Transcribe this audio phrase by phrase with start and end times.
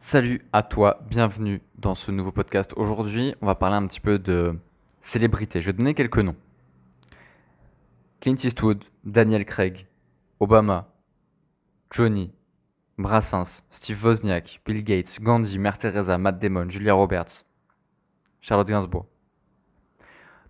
[0.00, 2.72] Salut à toi, bienvenue dans ce nouveau podcast.
[2.76, 4.56] Aujourd'hui, on va parler un petit peu de
[5.00, 5.60] célébrités.
[5.60, 6.36] Je vais donner quelques noms.
[8.20, 9.88] Clint Eastwood, Daniel Craig,
[10.38, 10.92] Obama,
[11.90, 12.30] Johnny,
[12.96, 17.44] Brassens, Steve Wozniak, Bill Gates, Gandhi, Mère Teresa, Matt Damon, Julia Roberts,
[18.40, 19.06] Charlotte Gainsbourg.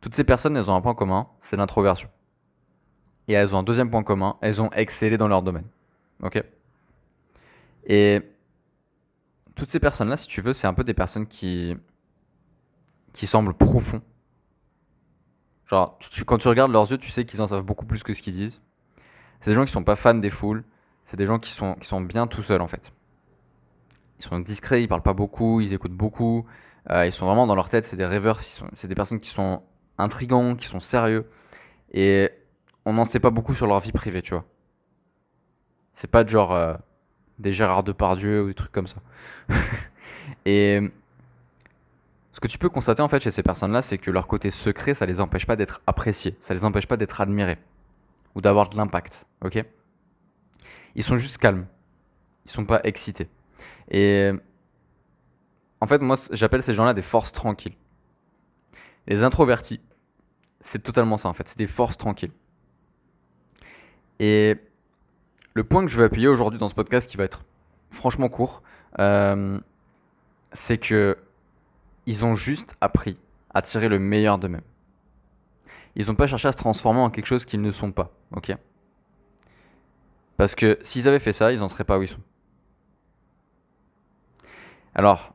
[0.03, 2.11] Toutes ces personnes, elles ont un point commun, c'est l'introversion.
[3.29, 5.67] Et elles ont un deuxième point commun, elles ont excellé dans leur domaine.
[6.23, 6.45] Ok?
[7.87, 8.21] Et
[9.59, 11.77] toutes ces personnes-là, si tu veux, c'est un peu des personnes qui,
[13.13, 14.01] qui semblent profonds.
[15.67, 18.23] Genre, quand tu regardes leurs yeux, tu sais qu'ils en savent beaucoup plus que ce
[18.23, 18.63] qu'ils disent.
[19.41, 20.65] C'est des gens qui sont pas fans des foules.
[21.05, 22.93] C'est des gens qui sont, qui sont bien tout seuls, en fait.
[24.19, 26.47] Ils sont discrets, ils parlent pas beaucoup, ils écoutent beaucoup.
[26.91, 29.63] Euh, ils sont vraiment dans leur tête, c'est des rêveurs, c'est des personnes qui sont
[29.99, 31.29] intrigants, qui sont sérieux.
[31.93, 32.31] Et
[32.85, 34.45] on n'en sait pas beaucoup sur leur vie privée, tu vois.
[35.93, 36.53] C'est pas genre.
[36.53, 36.75] Euh,
[37.39, 38.97] des Gérard Depardieu ou des trucs comme ça.
[40.45, 40.81] et
[42.33, 44.95] ce que tu peux constater en fait chez ces personnes-là, c'est que leur côté secret,
[44.95, 47.59] ça les empêche pas d'être appréciés, ça les empêche pas d'être admirés
[48.35, 49.27] ou d'avoir de l'impact.
[49.45, 49.65] Ok?
[50.95, 51.67] Ils sont juste calmes,
[52.47, 53.29] ils sont pas excités.
[53.91, 54.31] Et
[55.81, 57.77] en fait, moi, j'appelle ces gens-là des forces tranquilles.
[59.07, 59.81] Les introvertis,
[60.61, 62.33] c'est totalement ça en fait, c'est des forces tranquilles.
[64.21, 64.57] Et
[65.55, 67.45] le point que je veux appuyer aujourd'hui dans ce podcast, qui va être
[67.91, 68.63] franchement court,
[68.99, 69.59] euh,
[70.53, 71.17] c'est que
[72.07, 73.19] ils ont juste appris
[73.53, 74.63] à tirer le meilleur d'eux-mêmes.
[75.95, 78.57] Ils n'ont pas cherché à se transformer en quelque chose qu'ils ne sont pas, ok?
[80.37, 82.21] Parce que s'ils avaient fait ça, ils n'en seraient pas où ils sont.
[84.95, 85.35] Alors,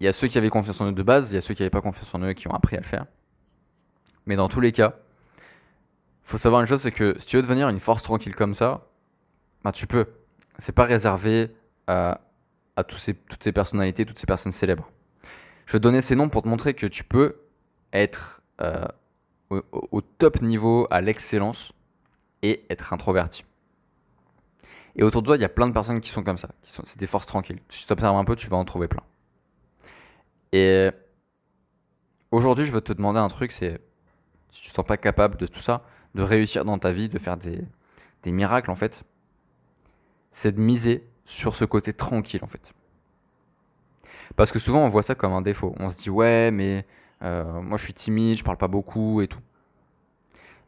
[0.00, 1.54] il y a ceux qui avaient confiance en eux de base, il y a ceux
[1.54, 3.06] qui n'avaient pas confiance en eux qui ont appris à le faire.
[4.26, 4.96] Mais dans tous les cas,
[6.24, 8.86] faut savoir une chose, c'est que si tu veux devenir une force tranquille comme ça,
[9.62, 10.06] bah tu peux.
[10.58, 11.50] C'est pas réservé
[11.86, 12.20] à,
[12.76, 14.90] à tous ces, toutes ces personnalités, toutes ces personnes célèbres.
[15.66, 17.40] Je vais te donner ces noms pour te montrer que tu peux
[17.92, 18.86] être euh,
[19.50, 21.72] au, top niveau, à l'excellence,
[22.42, 23.44] et être introverti.
[24.96, 26.50] Et autour de toi, il y a plein de personnes qui sont comme ça.
[26.62, 27.60] C'est des forces tranquilles.
[27.68, 29.02] Si tu t'observes un peu, tu vas en trouver plein.
[30.52, 30.90] Et
[32.30, 33.80] aujourd'hui, je veux te demander un truc, c'est
[34.50, 37.08] si tu ne te sens pas capable de tout ça, de réussir dans ta vie,
[37.08, 37.64] de faire des,
[38.26, 39.04] miracles en fait,
[40.30, 42.72] c'est de miser sur ce côté tranquille en fait.
[44.36, 45.74] Parce que souvent on voit ça comme un défaut.
[45.78, 46.86] On se dit ouais mais
[47.22, 49.40] euh, moi je suis timide, je parle pas beaucoup et tout.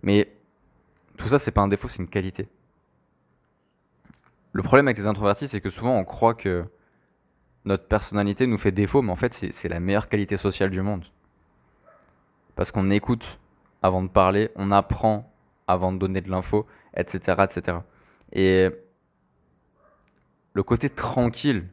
[0.02, 0.32] Mais
[1.16, 2.48] tout ça c'est pas un défaut, c'est une qualité.
[4.52, 6.64] Le problème avec les introvertis c'est que souvent on croit que
[7.64, 11.04] notre personnalité nous fait défaut, mais en fait c'est la meilleure qualité sociale du monde.
[12.54, 13.38] Parce qu'on écoute
[13.82, 15.32] avant de parler, on apprend
[15.66, 17.78] avant de donner de l'info, etc., etc.
[18.32, 18.68] Et
[20.52, 21.68] le côté tranquille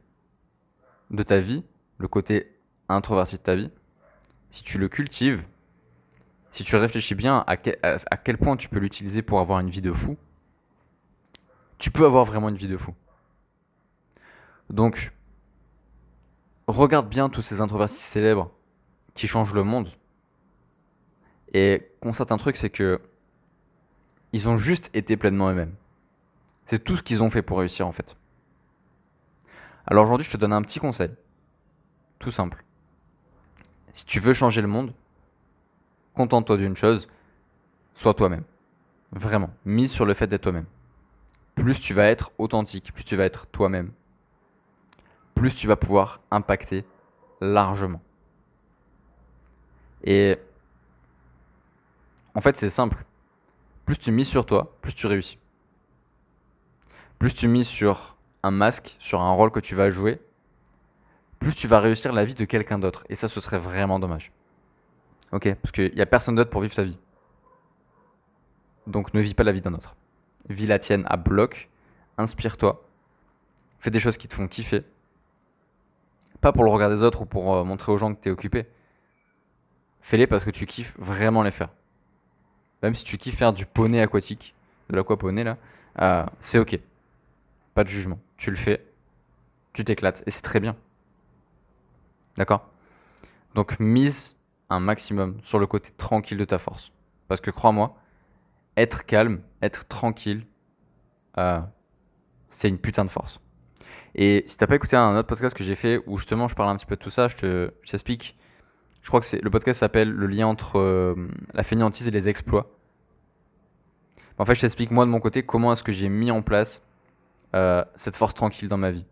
[1.12, 1.64] de ta vie,
[1.98, 2.56] le côté
[2.90, 3.72] introverti de ta vie,
[4.50, 5.44] si tu le cultives,
[6.52, 9.70] si tu réfléchis bien à quel, à quel point tu peux l'utiliser pour avoir une
[9.70, 10.18] vie de fou,
[11.78, 12.94] tu peux avoir vraiment une vie de fou.
[14.70, 15.12] Donc,
[16.68, 18.52] regarde bien tous ces introvertis célèbres
[19.14, 19.90] qui changent le monde.
[21.54, 23.00] Et constate un truc, c'est que
[24.34, 25.76] ils ont juste été pleinement eux-mêmes.
[26.66, 28.18] C'est tout ce qu'ils ont fait pour réussir en fait.
[29.86, 31.12] Alors aujourd'hui, je te donne un petit conseil.
[32.20, 32.64] Tout simple.
[33.94, 34.94] Si tu veux changer le monde,
[36.16, 37.08] contente-toi d'une chose,
[37.94, 38.44] sois toi-même.
[39.12, 40.66] Vraiment, mise sur le fait d'être toi-même.
[41.54, 43.92] Plus tu vas être authentique, plus tu vas être toi-même,
[45.36, 46.86] plus tu vas pouvoir impacter
[47.40, 48.02] largement.
[50.04, 50.40] Et
[52.34, 53.06] en fait, c'est simple
[53.86, 55.38] plus tu mises sur toi, plus tu réussis.
[57.20, 60.22] Plus tu mises sur un masque, sur un rôle que tu vas jouer,
[61.40, 63.06] plus tu vas réussir la vie de quelqu'un d'autre.
[63.10, 64.32] Et ça, ce serait vraiment dommage.
[65.32, 65.54] Ok?
[65.56, 66.98] Parce qu'il n'y a personne d'autre pour vivre ta vie.
[68.88, 69.96] Donc ne vis pas la vie d'un autre.
[70.50, 71.70] Vis la tienne à bloc,
[72.18, 72.86] inspire-toi,
[73.80, 74.84] fais des choses qui te font kiffer.
[76.42, 78.32] Pas pour le regard des autres ou pour euh, montrer aux gens que tu es
[78.32, 78.66] occupé.
[80.02, 81.70] Fais-les parce que tu kiffes vraiment les faire
[82.84, 84.54] même si tu kiffes faire du poney aquatique,
[84.90, 85.58] de l'aquaponey là,
[86.02, 86.80] euh, c'est ok.
[87.74, 88.20] Pas de jugement.
[88.38, 88.86] Tu le fais,
[89.72, 90.76] tu t'éclates et c'est très bien.
[92.38, 92.70] D'accord?
[93.56, 94.36] Donc mise
[94.70, 96.92] un maximum sur le côté tranquille de ta force.
[97.28, 97.96] Parce que crois-moi,
[98.76, 100.46] être calme, être tranquille,
[101.38, 101.62] euh,
[102.50, 103.40] c'est une putain de force.
[104.16, 106.70] Et si t'as pas écouté un autre podcast que j'ai fait où justement je parle
[106.70, 108.38] un petit peu de tout ça, je te t'explique
[109.04, 111.14] je crois que c'est le podcast s'appelle le lien entre euh,
[111.54, 112.72] la fainéantise et les exploits.
[114.40, 116.82] En fait, je t'explique moi de mon côté comment est-ce que j'ai mis en place
[117.54, 119.06] euh, cette force tranquille dans ma vie.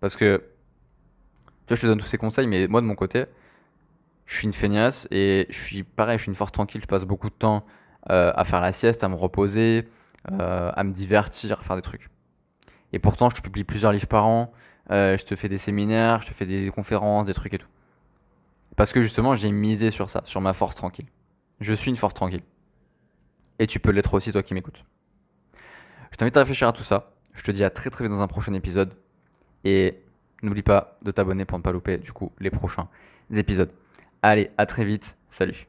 [0.00, 0.44] Parce que,
[1.66, 3.24] tu vois, je te donne tous ces conseils, mais moi, de mon côté,
[4.26, 6.82] je suis une feignasse et je suis pareil, je suis une force tranquille.
[6.82, 7.64] Je passe beaucoup de temps
[8.10, 9.88] euh, à faire la sieste, à me reposer,
[10.28, 12.10] à me divertir, à faire des trucs.
[12.92, 14.52] Et pourtant, je te publie plusieurs livres par an,
[14.90, 17.68] je te fais des séminaires, je te fais des conférences, des trucs et tout.
[18.76, 21.06] Parce que justement, j'ai misé sur ça, sur ma force tranquille.
[21.60, 22.42] Je suis une force tranquille.
[23.58, 24.84] Et tu peux l'être aussi, toi qui m'écoutes.
[26.10, 27.12] Je t'invite à réfléchir à tout ça.
[27.32, 28.94] Je te dis à très très vite dans un prochain épisode.
[29.64, 30.02] Et
[30.42, 32.88] n'oublie pas de t'abonner pour ne pas louper du coup les prochains
[33.34, 33.72] épisodes.
[34.22, 35.16] Allez, à très vite.
[35.28, 35.66] Salut.